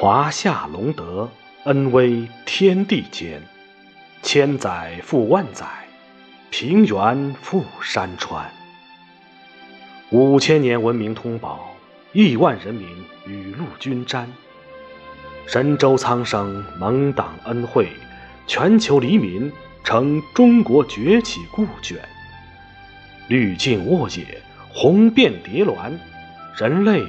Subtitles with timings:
[0.00, 1.30] 华夏隆德，
[1.66, 3.40] 恩威天地间。
[4.22, 5.66] 千载复万载，
[6.50, 8.50] 平原复山川。
[10.10, 11.76] 五千年文明通宝，
[12.12, 12.88] 亿万人民
[13.24, 14.28] 雨露均沾。
[15.46, 17.88] 神州苍生蒙党恩惠，
[18.48, 19.52] 全球黎民
[19.84, 21.96] 承中国崛起故卷。
[23.28, 24.42] 绿尽沃野，
[24.72, 25.96] 红遍蝶峦，
[26.58, 27.04] 人类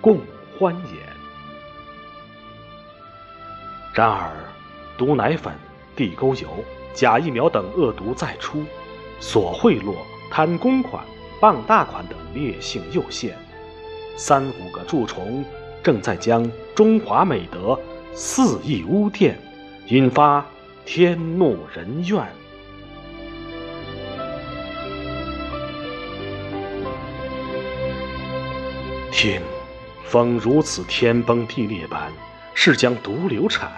[0.00, 0.18] 共
[0.58, 1.09] 欢颜。
[3.92, 4.30] 然而，
[4.96, 5.52] 毒奶粉、
[5.96, 6.48] 地沟油、
[6.94, 8.64] 假疫苗等恶毒再出，
[9.18, 9.94] 索贿赂、
[10.30, 11.04] 贪公款、
[11.40, 13.36] 傍大款等劣性又现，
[14.16, 15.44] 三五个蛀虫
[15.82, 17.78] 正在将中华美德
[18.14, 19.34] 肆意污玷，
[19.88, 20.46] 引发
[20.84, 22.26] 天怒人怨。
[29.10, 29.42] 听，
[30.04, 32.12] 风如此天崩地裂般，
[32.54, 33.68] 是将毒瘤产；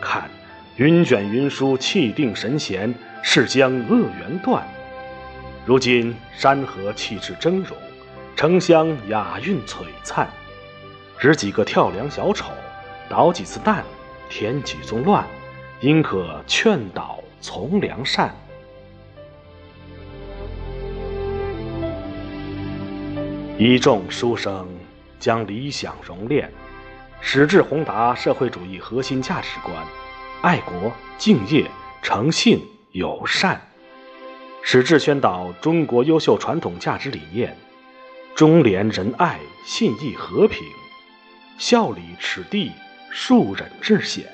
[0.00, 0.30] 看，
[0.76, 4.66] 云卷云舒，气定神闲，是将恶缘断。
[5.66, 7.74] 如今山河气质峥嵘，
[8.36, 10.28] 城乡雅韵璀璨，
[11.18, 12.52] 只几个跳梁小丑，
[13.08, 13.84] 捣几次蛋，
[14.28, 15.24] 添几宗乱，
[15.80, 18.34] 应可劝导从良善。
[23.56, 24.68] 一众书生
[25.20, 26.50] 将理想熔炼，
[27.26, 29.74] 矢志宏达社会主义核心价值观：
[30.42, 31.68] 爱国、敬业、
[32.02, 32.60] 诚信、
[32.92, 33.56] 友善；
[34.62, 37.56] 矢志宣导中国优秀传统价值理念：
[38.34, 40.62] 忠廉、仁爱、信义、和平；
[41.56, 42.70] 孝礼、耻地、
[43.10, 44.26] 恕忍、至险。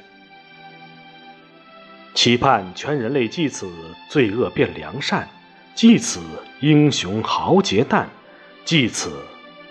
[2.12, 3.70] 期盼全人类继此
[4.08, 5.28] 罪恶变良善，
[5.76, 6.20] 继此
[6.58, 8.10] 英雄豪杰诞。
[8.64, 9.12] 继此，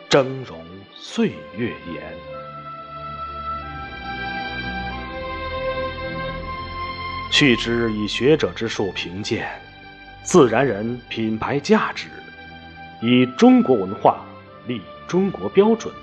[0.10, 0.54] 峥嵘
[0.96, 2.29] 岁月延。
[7.30, 9.48] 去之以学者之术评鉴，
[10.24, 12.08] 自然人品牌价值，
[13.02, 14.26] 以中国文化
[14.68, 15.94] 立中国标准，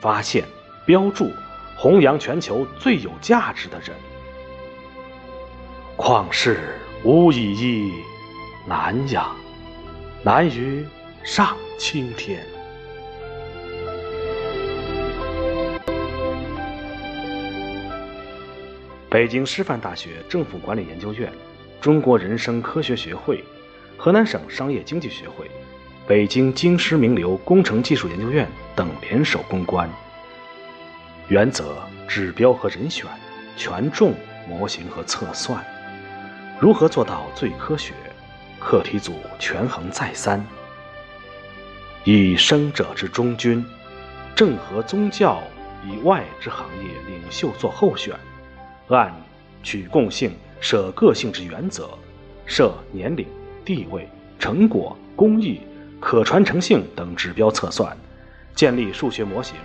[0.00, 0.44] 发现、
[0.84, 1.30] 标注、
[1.76, 3.90] 弘扬全球最有价值的人。
[5.96, 7.92] 旷世无以一，
[8.66, 9.30] 难呀，
[10.22, 10.86] 难于。
[11.22, 12.42] 上青天。
[19.10, 21.32] 北京师范大学政府管理研究院、
[21.80, 23.44] 中国人生科学学会、
[23.96, 25.50] 河南省商业经济学会、
[26.06, 29.90] 北京京师名流工程技术研究院等联手攻关。
[31.26, 31.76] 原则、
[32.06, 33.04] 指标和人选、
[33.56, 34.14] 权重、
[34.48, 35.60] 模型和测算，
[36.60, 37.92] 如何做到最科学？
[38.60, 40.40] 课题组权衡再三。
[42.04, 43.64] 以生者之中军，
[44.36, 45.42] 政和宗教
[45.84, 48.14] 以外之行业领袖做候选，
[48.90, 49.14] 按
[49.62, 51.90] 取共性、舍个性之原则，
[52.44, 53.26] 设年龄、
[53.64, 54.08] 地位、
[54.38, 55.60] 成果、工艺、
[56.00, 57.96] 可传承性等指标测算，
[58.54, 59.56] 建立数学模型，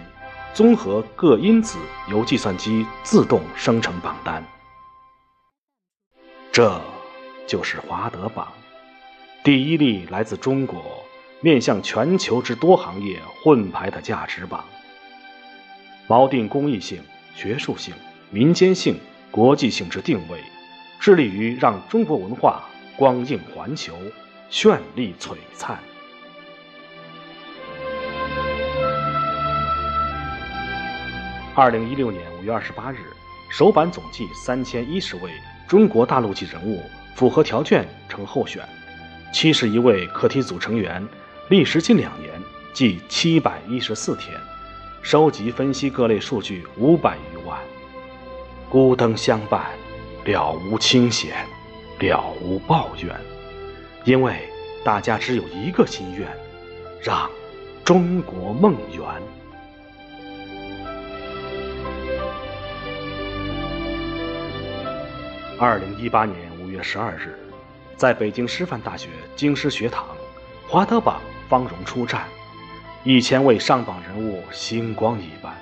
[0.54, 1.78] 综合各因子，
[2.10, 4.44] 由计算机自动生成榜单。
[6.52, 6.80] 这
[7.48, 8.48] 就是华德榜，
[9.44, 10.84] 第一例来自中国。
[11.42, 14.66] 面向全球之多行业混排的价值榜，
[16.08, 17.00] 锚定公益性、
[17.36, 17.94] 学术性、
[18.32, 18.98] 民间性、
[19.36, 20.40] 国际性质定位，
[20.98, 22.64] 致力于让中国文化
[22.96, 23.94] 光映环球、
[24.50, 25.78] 绚丽璀璨。
[31.54, 33.00] 二零一六年五月二十八日，
[33.52, 35.30] 首版总计三千一十位
[35.68, 36.82] 中国大陆籍人物
[37.14, 38.66] 符合条件成候选，
[39.34, 41.06] 七十一位课题组成员。
[41.50, 42.32] 历时近两年，
[42.74, 44.34] 计七百一十四天，
[45.02, 47.35] 收集分析各类数据五百余。
[48.70, 49.66] 孤灯相伴，
[50.26, 51.46] 了无清闲，
[52.00, 53.16] 了无抱怨，
[54.04, 54.50] 因为
[54.84, 56.28] 大家只有一个心愿：
[57.02, 57.30] 让
[57.84, 59.04] 中国梦圆。
[65.58, 67.38] 二零一八年五月十二日，
[67.96, 70.06] 在北京师范大学京师学堂，
[70.68, 71.22] 华德榜。
[71.48, 72.24] 方荣出战，
[73.04, 75.54] 一千位上榜人物星光一般，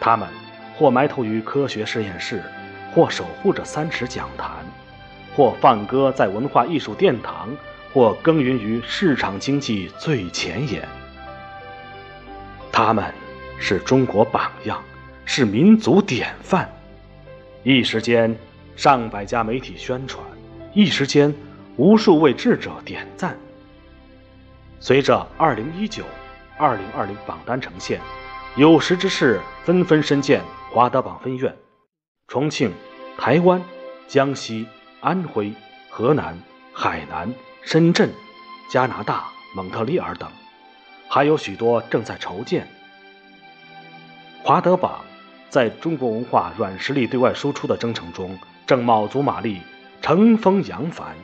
[0.00, 0.26] 他们
[0.80, 2.42] 或埋头于科学实验室，
[2.94, 4.50] 或守护着三尺讲坛，
[5.36, 7.50] 或放歌在文化艺术殿堂，
[7.92, 10.88] 或耕耘于市场经济最前沿。
[12.72, 13.12] 他们
[13.58, 14.82] 是中国榜样，
[15.26, 16.66] 是民族典范。
[17.62, 18.34] 一时间，
[18.74, 20.24] 上百家媒体宣传；
[20.72, 21.34] 一时间，
[21.76, 23.36] 无数位智者点赞。
[24.78, 26.04] 随着2019、
[26.58, 28.00] 2020榜单呈现，
[28.56, 30.40] 有识之士纷纷深见
[30.72, 31.52] 华德榜分院，
[32.28, 32.72] 重庆、
[33.18, 33.60] 台湾、
[34.06, 34.68] 江西、
[35.00, 35.52] 安徽、
[35.90, 36.38] 河南、
[36.72, 38.08] 海南、深圳、
[38.70, 40.30] 加拿大、蒙特利尔等，
[41.08, 42.68] 还有许多正在筹建。
[44.44, 45.00] 华德榜
[45.48, 49.60] 在中国文化软实力对外输出的征程中，正卯足马力，
[50.00, 51.16] 乘风扬帆。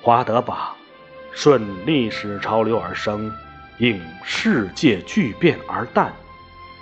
[0.00, 0.74] 华德榜
[1.34, 3.30] 顺历史潮流而生，
[3.76, 6.10] 应世界巨变而诞。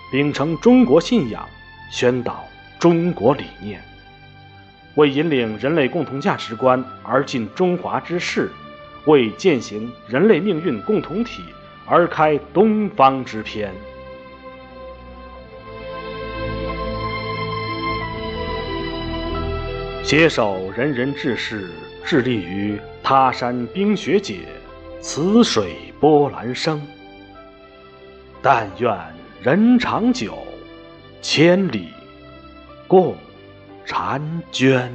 [0.09, 1.49] 秉承中国信仰，
[1.91, 2.45] 宣导
[2.79, 3.83] 中国理念，
[4.95, 8.53] 为引领人类共同价值观而尽中华之势，
[9.07, 11.43] 为践行人类命运共同体
[11.87, 13.73] 而开东方之篇。
[20.05, 21.69] 携手仁人志士，
[22.05, 24.43] 致力于他山冰雪解，
[25.01, 26.81] 此水波澜生。
[28.41, 29.16] 但愿。
[29.43, 30.37] 人长久，
[31.23, 31.89] 千里
[32.89, 33.15] 共
[33.87, 34.91] 婵娟。